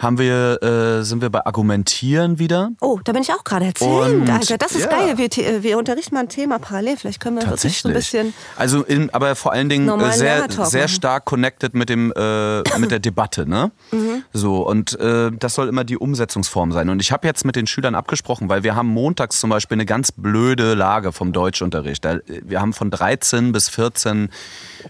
[0.01, 2.71] haben wir, äh, sind wir bei Argumentieren wieder.
[2.81, 3.91] Oh, da bin ich auch gerade erzählt.
[3.91, 4.87] Und, Alter, das ist ja.
[4.87, 5.17] geil.
[5.17, 6.97] Wir, äh, wir unterrichten mal ein Thema parallel.
[6.97, 8.33] Vielleicht können wir wirklich so ein bisschen.
[8.57, 12.89] Also in, aber vor allen Dingen äh, sehr, sehr stark connected mit dem äh, mit
[12.89, 13.71] der Debatte, ne?
[13.91, 14.23] Mhm.
[14.33, 16.89] So und äh, das soll immer die Umsetzungsform sein.
[16.89, 19.85] Und ich habe jetzt mit den Schülern abgesprochen, weil wir haben montags zum Beispiel eine
[19.85, 22.03] ganz blöde Lage vom Deutschunterricht.
[22.03, 24.29] Da, wir haben von 13 bis 14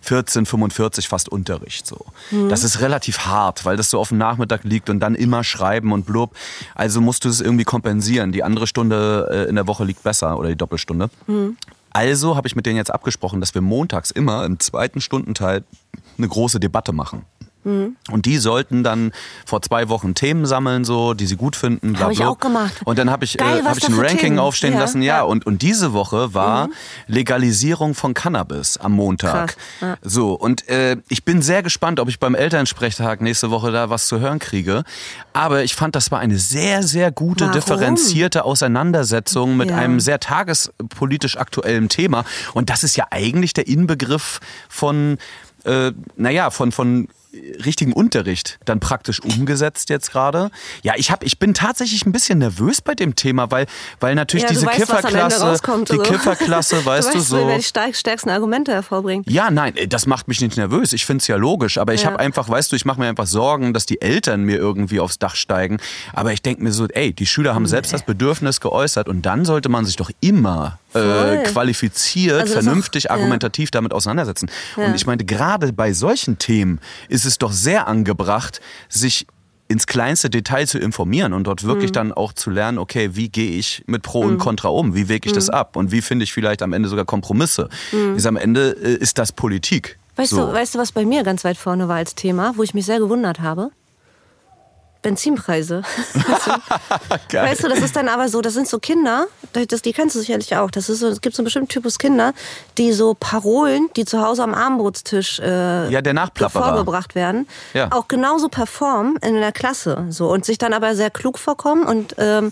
[0.02, 2.06] 14, 45 fast Unterricht so.
[2.32, 2.50] Mhm.
[2.50, 5.92] Das ist relativ hart, weil das so auf dem Nachmittag liegt und dann immer schreiben
[5.92, 6.36] und blub.
[6.76, 8.32] Also musst du es irgendwie kompensieren.
[8.32, 11.10] Die andere Stunde äh, in der Woche liegt besser oder die Doppelstunde.
[11.92, 15.64] Also habe ich mit denen jetzt abgesprochen, dass wir montags immer im zweiten Stundenteil
[16.18, 17.26] eine große Debatte machen.
[17.64, 19.12] Und die sollten dann
[19.46, 21.94] vor zwei Wochen Themen sammeln, so, die sie gut finden.
[21.94, 22.30] Bla, Hab ich bla.
[22.30, 22.74] auch gemacht.
[22.86, 24.40] Und dann habe ich, Geil, äh, hab ich da ein Ranking Themen.
[24.40, 25.02] aufstehen Ja, lassen.
[25.02, 25.24] Ja, ja.
[25.24, 26.70] Und, und diese Woche war
[27.08, 29.56] Legalisierung von Cannabis am Montag.
[29.80, 29.98] Ja.
[30.02, 34.08] So, und äh, ich bin sehr gespannt, ob ich beim Elternsprechtag nächste Woche da was
[34.08, 34.84] zu hören kriege.
[35.34, 37.54] Aber ich fand, das war eine sehr, sehr gute, Warum?
[37.54, 42.26] differenzierte Auseinandersetzung mit einem sehr tagespolitisch aktuellen Thema.
[42.54, 45.18] Und das ist ja eigentlich der Inbegriff von,
[45.66, 47.08] äh, naja, von, von
[47.66, 50.52] richtigen Unterricht dann praktisch umgesetzt jetzt gerade.
[50.84, 53.68] Ja, ich hab, ich bin tatsächlich ein bisschen nervös bei dem Thema, weil,
[54.00, 55.40] weil natürlich Ja, du diese weißt, Kifferklasse,
[55.90, 56.04] die also.
[56.04, 57.48] Kifferklasse, weißt du, weißt, so.
[57.48, 59.30] wer die stark- stärksten Argumente hervorbringt.
[59.30, 60.94] Ja, nein, äh, das macht mich nicht nervös.
[60.94, 61.78] Ich find's ja logisch.
[61.78, 62.08] Aber ich Ja.
[62.08, 65.20] habe einfach, weißt du, ich mache mir einfach Sorgen, dass die Eltern mir irgendwie aufs
[65.20, 65.78] Dach steigen.
[66.14, 69.46] Aber ich denk mir so, ey, die Schüler haben selbst das Bedürfnis geäußert und dann
[69.46, 73.20] sollte man sich doch immer äh, qualifiziert, Also das vernünftig, auch- ja.
[73.22, 74.50] argumentativ damit auseinandersetzen.
[74.76, 79.26] Und ich meinte, gerade bei solchen Themen ist es doch sehr angebracht, sich
[79.68, 81.68] ins kleinste Detail zu informieren und dort Mhm.
[81.68, 84.96] wirklich dann auch zu lernen, okay, wie gehe ich mit Pro und Contra um?
[84.96, 85.54] Wie wege ich das Mhm.
[85.54, 85.76] ab?
[85.78, 87.70] Und wie finde ich vielleicht am Ende sogar Kompromisse?
[88.18, 89.98] Ist am Ende äh, ist das Politik.
[90.18, 90.48] Weißt, so.
[90.48, 92.86] du, weißt du, was bei mir ganz weit vorne war als Thema, wo ich mich
[92.86, 93.72] sehr gewundert habe?
[95.02, 95.82] Benzinpreise.
[97.32, 100.20] Weißt du, das ist dann aber so, das sind so Kinder, das, die kennst du
[100.20, 100.70] sicherlich auch.
[100.72, 102.34] Das ist so, es gibt so einen bestimmten Typus Kinder,
[102.78, 106.14] die so Parolen, die zu Hause am Armbrotstisch äh, Ja, der
[106.50, 107.90] vorgebracht werden, Ja.
[107.92, 110.06] auch genauso performen in der Klasse.
[110.10, 112.52] So, und sich dann aber sehr klug vorkommen und ähm,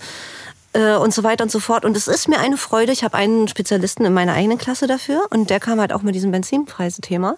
[0.73, 1.85] äh, und so weiter und so fort.
[1.85, 2.91] Und es ist mir eine Freude.
[2.91, 6.15] Ich habe einen Spezialisten in meiner eigenen Klasse dafür und der kam halt auch mit
[6.15, 7.35] diesem Benzinpreise-Thema.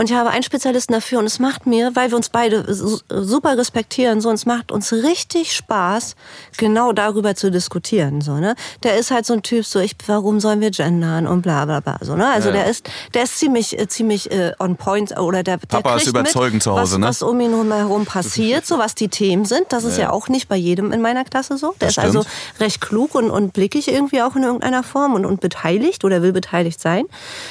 [0.00, 3.00] Und ich habe einen Spezialisten dafür und es macht mir, weil wir uns beide su-
[3.10, 6.16] super respektieren, so, und es macht uns richtig Spaß,
[6.56, 8.54] genau darüber zu diskutieren, so, ne.
[8.82, 11.80] Der ist halt so ein Typ, so, ich, warum sollen wir gendern und bla, bla,
[11.80, 12.26] bla, so, ne.
[12.30, 12.62] Also Ja, ja.
[12.62, 16.06] der ist, der ist ziemlich, äh, ziemlich äh, on point oder der, der Papa ist
[16.06, 17.06] überzeugend mit, zu Hause, was, ne?
[17.06, 19.66] was um ihn herum passiert, so was die Themen sind.
[19.68, 21.74] Das ist ja, auch nicht bei jedem in meiner Klasse so.
[21.80, 22.60] Der Das ist also stimmt.
[22.60, 26.32] recht klug und, und blickig irgendwie auch in irgendeiner Form und, und beteiligt oder will
[26.32, 27.04] beteiligt sein.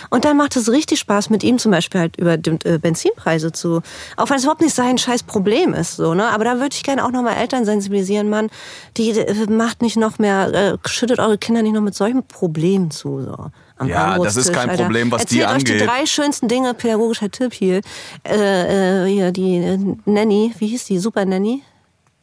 [0.09, 3.81] Und dann macht es richtig Spaß, mit ihm zum Beispiel halt über äh, Benzinpreise zu,
[4.17, 6.25] auch wenn es überhaupt nicht sein scheiß Problem ist, so, ne?
[6.27, 8.49] Aber da würde ich gerne auch nochmal Eltern sensibilisieren, Mann,
[8.97, 12.91] die äh, macht nicht noch mehr, äh, schüttet eure Kinder nicht noch mit solchen Problemen
[12.91, 13.51] zu, so.
[13.77, 14.83] am Ja, das ist kein Alter.
[14.83, 15.87] Problem, was die Erzählt euch die angeht.
[15.87, 17.81] drei schönsten Dinge, pädagogischer Tipp hier.
[18.27, 20.99] Äh, äh, hier die äh, Nanny, wie hieß die?
[20.99, 21.63] Super Nanny?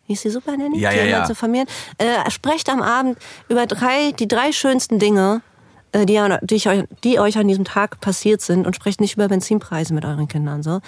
[0.07, 0.79] Hieß die Super Nanny?
[0.79, 1.25] Ja, die ja, ja.
[1.25, 1.35] Zu.
[1.43, 5.43] Äh, sprecht am Abend über drei, die drei schönsten Dinge,
[6.05, 9.15] die, an- die, ich euch, die euch an diesem Tag passiert sind und sprecht nicht
[9.15, 10.63] über Benzinpreise mit euren Kindern.
[10.63, 10.81] So.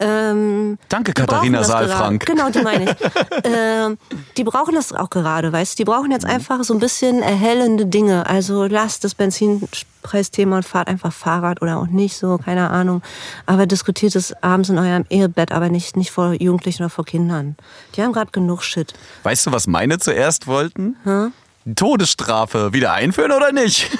[0.00, 2.24] Ähm, Danke, die Katharina Saalfrank.
[2.24, 2.96] Genau, die meine ich.
[3.44, 3.98] ähm,
[4.36, 5.82] die brauchen das auch gerade, weißt du?
[5.82, 6.12] Die brauchen Mhm.
[6.12, 8.26] jetzt einfach so ein bisschen erhellende Dinge.
[8.26, 13.02] Also lasst das Benzinpreisthema und fahrt einfach Fahrrad oder auch nicht so, keine Ahnung.
[13.46, 17.56] Aber diskutiert es abends in eurem Ehebett, aber nicht, nicht vor Jugendlichen oder vor Kindern.
[17.96, 18.92] Die haben gerade genug Shit.
[19.24, 20.96] Weißt du, was meine zuerst wollten?
[21.04, 21.43] Die
[21.76, 23.90] Todesstrafe wieder einführen oder nicht?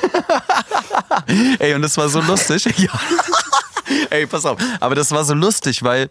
[1.59, 2.65] Ey, und das war so lustig.
[2.79, 2.91] Ja.
[4.11, 4.59] Ey, pass auf.
[4.81, 6.09] Aber das war so lustig, weil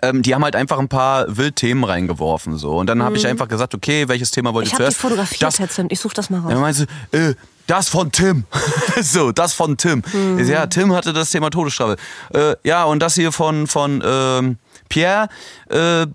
[0.00, 3.48] ähm, die haben halt einfach ein paar Wildthemen reingeworfen so und dann habe ich einfach
[3.48, 5.00] gesagt, okay, welches Thema wollt Ich ihr habe die zuerst?
[5.00, 5.90] fotografiert, das, Herr Zimt.
[5.90, 6.50] Ich suche das mal raus.
[6.50, 7.34] dann meinst du, äh,
[7.66, 8.44] das von Tim.
[9.02, 10.02] so, das von Tim.
[10.38, 11.96] Ich sag, Ja, Tim hatte das Thema Todesstrafe.
[12.32, 15.28] Äh, ja, und das hier von, von ähm, Pierre,
[15.68, 16.06] äh,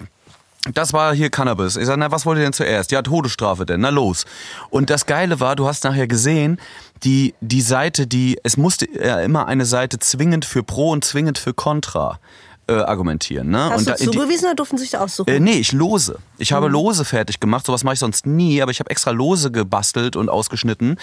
[0.73, 1.75] das war hier Cannabis.
[1.75, 2.91] Ich sag, na, was wollt ihr denn zuerst?
[2.91, 4.25] Ja, Todesstrafe denn, na los.
[4.69, 6.59] Und das Geile war, du hast nachher gesehen,
[7.03, 11.37] die, die Seite, die, es musste ja immer eine Seite zwingend für Pro und zwingend
[11.37, 12.19] für Contra
[12.67, 13.49] äh, argumentieren.
[13.51, 13.59] Ne?
[13.69, 15.29] Hast und du da- die- zugewiesen oder durften sich aussuchen?
[15.29, 16.17] äh, nee, ich lose.
[16.39, 17.65] Ich habe Lose fertig gemacht.
[17.67, 20.97] Sowas mache ich sonst nie, aber ich habe extra Lose gebastelt und ausgeschnitten.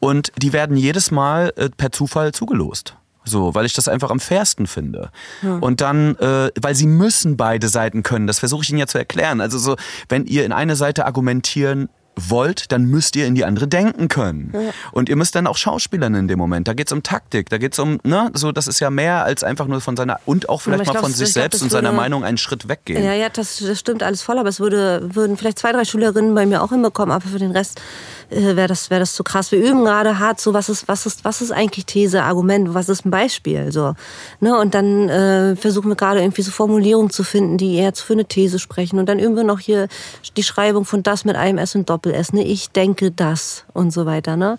[0.00, 2.96] Und die werden jedes Mal äh, per Zufall zugelost.
[3.26, 5.10] So, weil ich das einfach am fairsten finde.
[5.60, 8.98] Und dann, äh, weil sie müssen beide Seiten können, das versuche ich Ihnen ja zu
[8.98, 9.40] erklären.
[9.40, 9.76] Also so,
[10.08, 14.50] wenn ihr in eine Seite argumentieren wollt, dann müsst ihr in die andere denken können.
[14.54, 14.60] Ja.
[14.92, 16.66] Und ihr müsst dann auch Schauspielern in dem Moment.
[16.66, 19.66] Da geht's um Taktik, da geht's um, ne, so, das ist ja mehr als einfach
[19.66, 22.38] nur von seiner, und auch vielleicht mal glaub, von sich selbst und seiner Meinung einen
[22.38, 23.04] Schritt weggehen.
[23.04, 26.34] Ja, ja, das, das stimmt alles voll, aber es würde, würden vielleicht zwei, drei Schülerinnen
[26.34, 27.80] bei mir auch hinbekommen, aber für den Rest
[28.30, 29.52] äh, wäre das, wäre das zu krass.
[29.52, 32.88] Wir üben gerade hart so, was ist, was ist, was ist eigentlich These, Argument, was
[32.88, 33.94] ist ein Beispiel, so.
[34.40, 38.14] Ne, und dann äh, versuchen wir gerade irgendwie so Formulierungen zu finden, die eher für
[38.14, 38.98] eine These sprechen.
[38.98, 39.88] Und dann üben wir noch hier
[40.36, 42.44] die Schreibung von das mit einem S und Doppel Doppel-S, ne?
[42.44, 44.58] Ich denke das und so weiter, ne?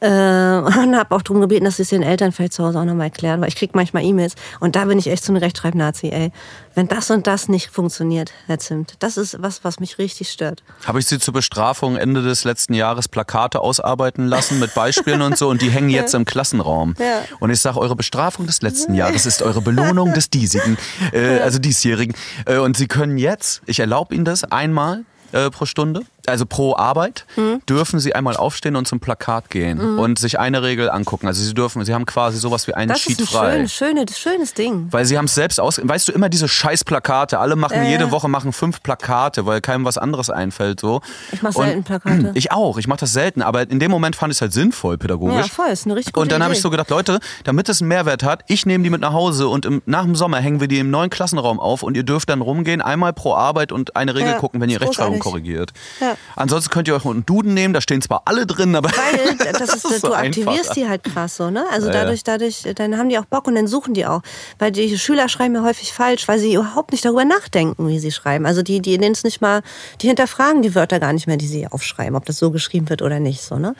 [0.00, 2.84] Äh, und habe auch darum gebeten, dass sie es den Eltern vielleicht zu Hause auch
[2.84, 6.08] nochmal erklären, weil ich kriege manchmal E-Mails und da bin ich echt so ein Rechtschreib-Nazi,
[6.08, 6.32] ey.
[6.74, 10.62] Wenn das und das nicht funktioniert, Herr Zimt, das ist was, was mich richtig stört.
[10.84, 15.38] Habe ich Sie zur Bestrafung Ende des letzten Jahres Plakate ausarbeiten lassen mit Beispielen und
[15.38, 16.94] so und die hängen jetzt im Klassenraum.
[16.98, 17.22] Ja.
[17.40, 20.76] Und ich sage, eure Bestrafung des letzten Jahres ist eure Belohnung des diesigen,
[21.12, 22.14] äh, also diesjährigen.
[22.44, 26.76] Äh, und Sie können jetzt, ich erlaube Ihnen das, einmal äh, pro Stunde also pro
[26.76, 27.60] Arbeit, mhm.
[27.68, 29.98] dürfen sie einmal aufstehen und zum Plakat gehen mhm.
[29.98, 31.26] und sich eine Regel angucken.
[31.26, 33.66] Also sie dürfen, sie haben quasi sowas wie einen das Sheet ist ein frei.
[33.66, 34.88] Schön, schönes, schönes Ding.
[34.90, 35.80] Weil sie haben es selbst aus.
[35.82, 37.38] Weißt du, immer diese scheiß Plakate.
[37.38, 37.90] Alle machen äh.
[37.90, 40.80] jede Woche machen fünf Plakate, weil keinem was anderes einfällt.
[40.80, 41.00] So.
[41.32, 42.32] Ich mache selten Plakate.
[42.36, 43.40] Ich auch, ich mache das selten.
[43.40, 45.36] Aber in dem Moment fand ich es halt sinnvoll, pädagogisch.
[45.36, 47.80] Ja, voll, ist eine richtig gute Und dann habe ich so gedacht, Leute, damit es
[47.80, 50.60] einen Mehrwert hat, ich nehme die mit nach Hause und im, nach dem Sommer hängen
[50.60, 53.96] wir die im neuen Klassenraum auf und ihr dürft dann rumgehen, einmal pro Arbeit und
[53.96, 55.72] eine Regel ja, gucken, wenn ihr Rechtschreibung korrigiert.
[56.00, 56.15] Ja.
[56.36, 58.90] Ansonsten könnt ihr euch einen Duden nehmen, da stehen zwar alle drin, aber.
[58.90, 61.64] Weil das ist, das ist du aktivierst die halt krass so, ne?
[61.72, 64.20] Also dadurch, dadurch, dann haben die auch Bock und dann suchen die auch.
[64.58, 68.12] Weil die Schüler schreiben ja häufig falsch, weil sie überhaupt nicht darüber nachdenken, wie sie
[68.12, 68.46] schreiben.
[68.46, 69.62] Also die, die nennen es nicht mal,
[70.02, 73.02] die hinterfragen die Wörter gar nicht mehr, die sie aufschreiben, ob das so geschrieben wird
[73.02, 73.74] oder nicht, so, ne?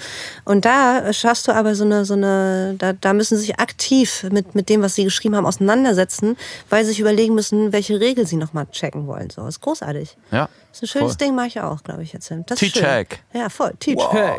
[0.44, 4.27] Und da schaffst du aber so eine, so eine, da, da müssen sie sich aktiv
[4.31, 6.37] mit, mit dem, was sie geschrieben haben, auseinandersetzen,
[6.70, 9.31] weil sie sich überlegen müssen, welche Regel sie nochmal checken wollen.
[9.31, 10.16] So, das ist großartig.
[10.31, 10.49] Ja.
[10.76, 11.26] Das ist ein schönes voll.
[11.26, 12.30] Ding, mache ich auch, glaube ich jetzt.
[12.54, 13.20] Teach Hack.
[13.32, 13.72] Ja, voll.
[13.80, 14.38] Teach Hack.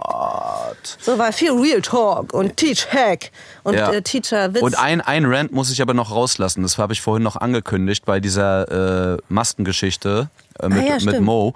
[0.99, 3.31] So war viel Real Talk und Teach Hack
[3.63, 3.91] und ja.
[3.91, 4.61] äh, Teacher Witz.
[4.61, 6.61] Und ein, ein Rant muss ich aber noch rauslassen.
[6.61, 11.21] Das habe ich vorhin noch angekündigt bei dieser äh, Maskengeschichte äh, mit, ah, ja, mit
[11.21, 11.55] Mo.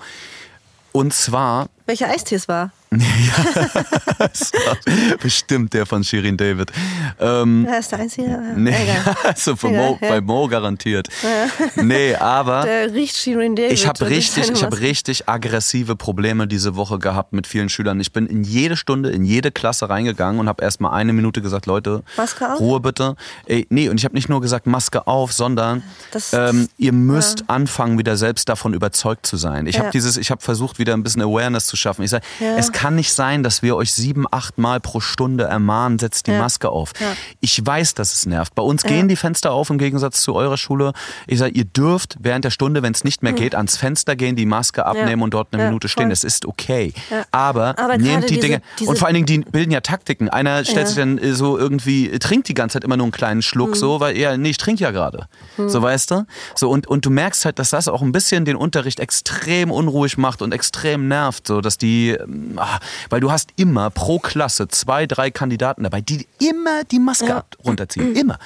[0.94, 1.68] Und zwar.
[1.86, 2.72] Welcher Eistee es war?
[2.94, 4.28] Ja,
[5.22, 6.74] bestimmt der von Shirin David.
[7.22, 8.38] Ähm, ja, ist der einzige.
[8.58, 8.76] Nee,
[9.24, 10.10] also von Mo, ja.
[10.10, 11.08] bei Mo garantiert.
[11.24, 11.82] Ja.
[11.82, 12.64] Nee, aber.
[12.64, 13.72] Der riecht Shirin David.
[13.72, 18.02] Ich habe richtig, ich habe richtig aggressive Probleme diese Woche gehabt mit vielen Schülern.
[18.02, 21.42] Ich bin in jede Stunde, in jede Klasse reingegangen und habe erst mal eine Minute
[21.42, 22.60] gesagt, Leute, Maske auf?
[22.60, 23.16] Ruhe bitte.
[23.46, 27.50] Ey, nee, und ich habe nicht nur gesagt Maske auf, sondern das, ähm, ihr müsst
[27.50, 29.66] anfangen, wieder selbst davon überzeugt zu sein.
[29.66, 32.04] Ich habe dieses, ich habe versucht, wieder ein bisschen Awareness zu schaffen.
[32.04, 32.26] Ich sage,
[32.58, 36.32] es kann nicht sein, dass wir euch sieben, acht Mal pro Stunde ermahnen, setzt die
[36.32, 36.40] ja.
[36.40, 36.94] Maske auf.
[37.00, 37.14] Ja.
[37.40, 38.56] Ich weiß, dass es nervt.
[38.56, 40.94] Bei uns gehen die Fenster auf im Gegensatz zu eurer Schule.
[41.28, 44.36] Ich sage, ihr dürft während der Stunde, wenn es nicht mehr geht, ans Fenster gehen,
[44.36, 46.10] die Maske abnehmen und dort eine Minute stehen.
[46.10, 46.94] Das ist okay.
[47.32, 48.62] Aber, Aber nehmt die diese, Dinge.
[48.80, 50.30] Diese und vor allen Dingen, die bilden ja Taktiken.
[50.30, 53.42] Einer stellt sich dann äh, so irgendwie, trinkt die ganze Zeit immer nur einen kleinen
[53.42, 53.76] Schluck, mhm.
[53.76, 55.28] so, weil er, nee, ich trinke ja gerade.
[55.58, 55.70] Mhm.
[55.70, 56.26] So weißt du?
[56.56, 60.18] So, und, und du merkst halt, dass das auch ein bisschen den Unterricht extrem unruhig
[60.18, 62.71] macht und extrem nervt, so dass die, ähm, ah,
[63.10, 67.44] weil du hast immer pro Klasse zwei, drei Kandidaten dabei, die immer die Maske ja.
[67.64, 68.16] runterziehen.
[68.16, 68.40] Immer.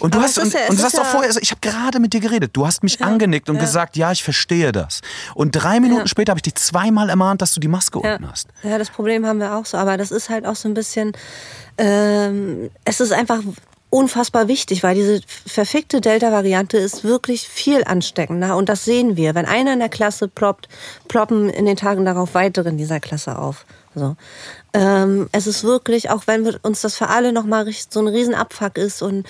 [0.00, 2.00] Und du hast, und, ja, und du hast ja auch vorher, also ich habe gerade
[2.00, 5.02] mit dir geredet, du hast mich ja, angenickt und gesagt, ja, ich verstehe das.
[5.34, 8.48] Und drei Minuten später habe ich dich zweimal ermahnt, dass du die Maske unten hast.
[8.62, 11.12] Ja, das Problem haben wir auch so, aber das ist halt auch so ein bisschen,
[11.76, 13.40] ähm, es ist einfach
[13.90, 19.34] unfassbar wichtig, weil diese verfickte Delta-Variante ist wirklich viel ansteckender und das sehen wir.
[19.34, 20.68] Wenn einer in der Klasse ploppt,
[21.08, 23.66] ploppen in den Tagen darauf weitere in dieser Klasse auf.
[23.94, 24.16] So.
[24.72, 29.02] Ähm, es ist wirklich, auch wenn uns das für alle nochmal so ein Riesenabfuck ist
[29.02, 29.26] und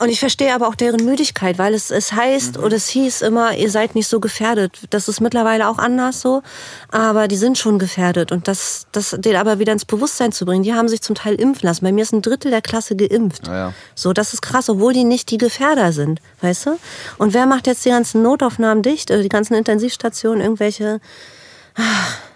[0.00, 2.64] und ich verstehe aber auch deren Müdigkeit, weil es, es heißt mhm.
[2.64, 4.80] oder es hieß immer, ihr seid nicht so gefährdet.
[4.90, 6.42] Das ist mittlerweile auch anders so,
[6.90, 10.64] aber die sind schon gefährdet und das, das den aber wieder ins Bewusstsein zu bringen.
[10.64, 11.84] Die haben sich zum Teil impfen lassen.
[11.84, 13.46] Bei mir ist ein Drittel der Klasse geimpft.
[13.46, 13.72] Ja, ja.
[13.94, 16.78] So, das ist krass, obwohl die nicht die Gefährder sind, weißt du?
[17.18, 21.00] Und wer macht jetzt die ganzen Notaufnahmen dicht, die ganzen Intensivstationen, irgendwelche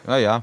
[0.06, 0.42] ja, ja.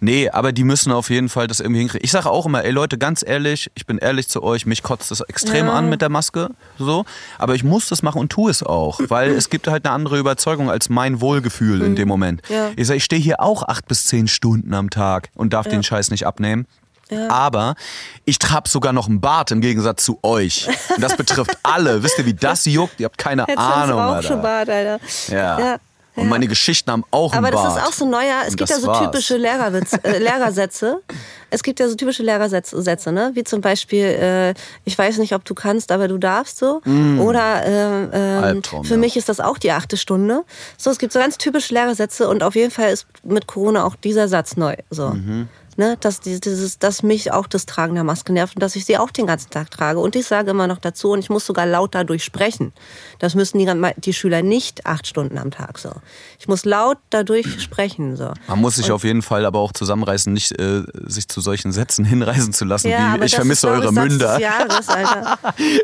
[0.00, 2.04] Nee, aber die müssen auf jeden Fall das irgendwie hinkriegen.
[2.04, 5.10] Ich sage auch immer, ey Leute, ganz ehrlich, ich bin ehrlich zu euch, mich kotzt
[5.10, 5.72] das extrem ja.
[5.72, 7.04] an mit der Maske, so.
[7.38, 10.18] Aber ich muss das machen und tue es auch, weil es gibt halt eine andere
[10.18, 11.96] Überzeugung als mein Wohlgefühl in mhm.
[11.96, 12.42] dem Moment.
[12.48, 12.70] Ja.
[12.76, 15.72] Ich sage, ich stehe hier auch acht bis zehn Stunden am Tag und darf ja.
[15.72, 16.66] den Scheiß nicht abnehmen.
[17.10, 17.30] Ja.
[17.30, 17.76] Aber
[18.24, 20.68] ich trab sogar noch einen Bart im Gegensatz zu euch.
[20.94, 22.02] Und das betrifft alle.
[22.02, 22.98] Wisst ihr, wie das juckt?
[22.98, 24.00] Ihr habt keine Jetzt Ahnung.
[24.00, 24.26] Alter.
[24.26, 24.98] schon Bart, Alter.
[25.28, 25.58] Ja.
[25.58, 25.76] ja.
[26.16, 26.30] Und ja.
[26.30, 28.42] meine Geschichten haben auch Aber das ist auch so neuer.
[28.46, 31.02] Es gibt ja so typische Lehrerwitz, äh, Lehrersätze.
[31.50, 33.32] es gibt ja so typische Lehrersätze, Sätze, ne?
[33.34, 36.80] wie zum Beispiel, äh, ich weiß nicht, ob du kannst, aber du darfst so.
[36.84, 37.20] Mm.
[37.20, 39.00] Oder äh, ähm, Albtraum, für ja.
[39.00, 40.44] mich ist das auch die achte Stunde.
[40.78, 43.96] So, es gibt so ganz typische Lehrersätze und auf jeden Fall ist mit Corona auch
[43.96, 44.74] dieser Satz neu.
[44.90, 45.10] So.
[45.10, 45.48] Mhm.
[45.78, 48.86] Ne, dass, die- dieses, dass mich auch das Tragen der Maske nervt und dass ich
[48.86, 49.98] sie auch den ganzen Tag trage.
[50.00, 52.72] Und ich sage immer noch dazu, und ich muss sogar laut dadurch sprechen.
[53.18, 55.90] Das müssen die, die Schüler nicht acht Stunden am Tag so.
[56.38, 58.16] Ich muss laut dadurch sprechen.
[58.16, 58.32] So.
[58.48, 62.04] Man muss sich auf jeden Fall aber auch zusammenreißen, nicht äh, sich zu solchen Sätzen
[62.06, 64.38] hinreißen zu lassen, Ja, wie ich das vermisse eure Münder.
[64.40, 64.86] Jahres.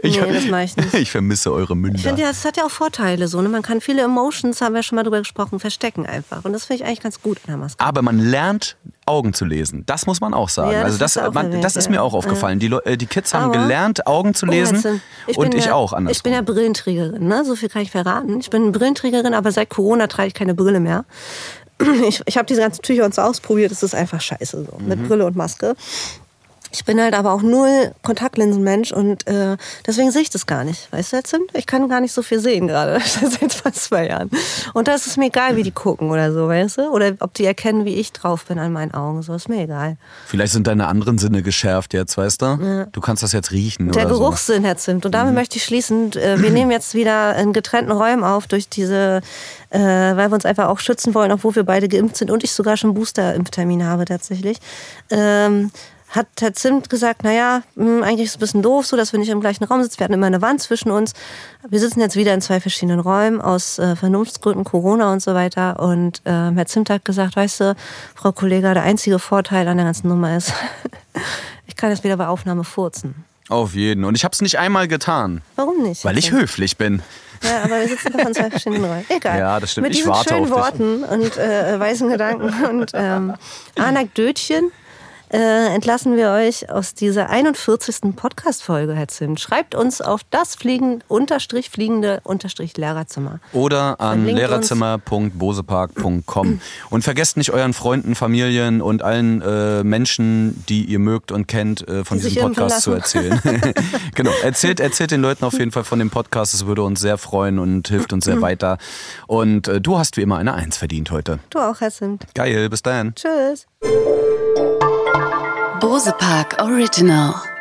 [0.03, 0.95] Ich, nee, das mache ich nicht.
[1.03, 1.97] ich vermisse eure Münder.
[1.99, 3.41] Ich finde ja, es hat ja auch Vorteile so.
[3.43, 3.49] Ne?
[3.49, 6.45] Man kann viele Emotions, haben wir schon mal drüber gesprochen, verstecken einfach.
[6.45, 7.85] Und das finde ich eigentlich ganz gut an der Maske.
[7.85, 8.77] aber man lernt
[9.07, 9.85] Augen zu lesen.
[9.87, 10.73] Das muss man auch sagen.
[10.73, 11.91] Ja, das also das, man, erwähnt, das ist ja.
[11.91, 12.59] mir auch aufgefallen.
[12.59, 14.79] Die, Leu- äh, die Kids haben Aber- gelernt, Augen zu lesen.
[14.79, 15.01] Sind-
[15.37, 16.17] und ich ja, auch andersrum.
[16.17, 17.45] Ich bin ja Brillenträgerin, ne?
[17.45, 18.39] so viel kann ich verraten.
[18.41, 21.05] Ich bin Brillenträgerin, aber seit Corona trage ich keine Brille mehr.
[22.07, 24.87] Ich, ich habe diese ganzen Tücher und so ausprobiert, es ist einfach scheiße so, Mhm.
[24.89, 25.75] mit Brille und Maske.
[26.73, 29.57] Ich bin halt aber auch null Kontaktlinsenmensch und äh,
[29.87, 30.91] deswegen sehe ich das gar nicht.
[30.91, 32.99] Weißt du, jetzt sind, ich kann gar nicht so viel sehen gerade
[33.41, 34.31] seit fast zwei Jahren.
[34.73, 36.91] Und da ist es mir egal, wie die gucken oder so, weißt du?
[36.91, 39.23] Oder ob die erkennen, wie ich drauf bin an meinen Augen.
[39.23, 39.97] So ist mir egal.
[40.27, 42.89] Vielleicht sind deine anderen Sinne geschärft jetzt, weißt du?
[42.91, 45.05] Du kannst das jetzt riechen Der oder Geruchssinn, Herr Zimt.
[45.05, 46.13] Und damit möchte ich schließen.
[46.13, 49.21] äh, Wir nehmen jetzt wieder in getrennten Räumen auf durch diese,
[49.71, 52.53] äh, weil wir uns einfach auch schützen wollen, obwohl wir beide geimpft sind und ich
[52.53, 54.59] sogar schon Booster-Impftermin habe tatsächlich.
[55.11, 55.71] Ähm,
[56.13, 59.19] hat Herr Zimt gesagt, naja, mh, eigentlich ist es ein bisschen doof, so dass wir
[59.19, 59.99] nicht im gleichen Raum sitzen.
[59.99, 61.15] Wir hatten immer eine Wand zwischen uns.
[61.69, 65.81] Wir sitzen jetzt wieder in zwei verschiedenen Räumen aus äh, Vernunftsgründen, Corona und so weiter.
[65.81, 67.77] Und ähm, Herr Zimt hat gesagt, weißt du,
[68.15, 70.53] Frau Kollega, der einzige Vorteil an der ganzen Nummer ist,
[71.67, 73.25] ich kann jetzt wieder bei Aufnahme furzen.
[73.49, 74.05] Auf jeden.
[74.05, 76.05] Und ich habe es nicht einmal getan, Warum nicht?
[76.05, 77.03] weil ich höflich bin.
[77.43, 79.05] Ja, aber wir sitzen doch in zwei verschiedenen Räumen.
[79.09, 79.39] Egal.
[79.39, 79.89] Ja, das stimmt.
[79.89, 80.81] Mit Ich diesen warte schönen auf dich.
[80.81, 83.35] Worten und äh, weißen Gedanken und ähm,
[83.79, 84.71] Anekdötchen
[85.33, 88.15] äh, entlassen wir euch aus dieser 41.
[88.15, 89.41] Podcast-Folge, Herr Zimt.
[89.41, 93.41] Schreibt uns auf das fliegen, unterstrich fliegende unterstrich Lehrerzimmer.
[93.53, 96.61] Oder an lehrerzimmer.bosepark.com.
[96.91, 101.89] Und vergesst nicht euren Freunden, Familien und allen äh, Menschen, die ihr mögt und kennt,
[101.89, 103.41] äh, von Die diesem Podcast zu erzählen.
[104.15, 106.53] genau, erzählt, erzählt den Leuten auf jeden Fall von dem Podcast.
[106.53, 108.77] Es würde uns sehr freuen und hilft uns sehr weiter.
[109.27, 111.39] Und äh, du hast wie immer eine Eins verdient heute.
[111.51, 112.27] Du auch, Herr Zimt.
[112.35, 113.15] Geil, bis dahin.
[113.15, 113.67] Tschüss.
[115.81, 117.52] Bosepark Original.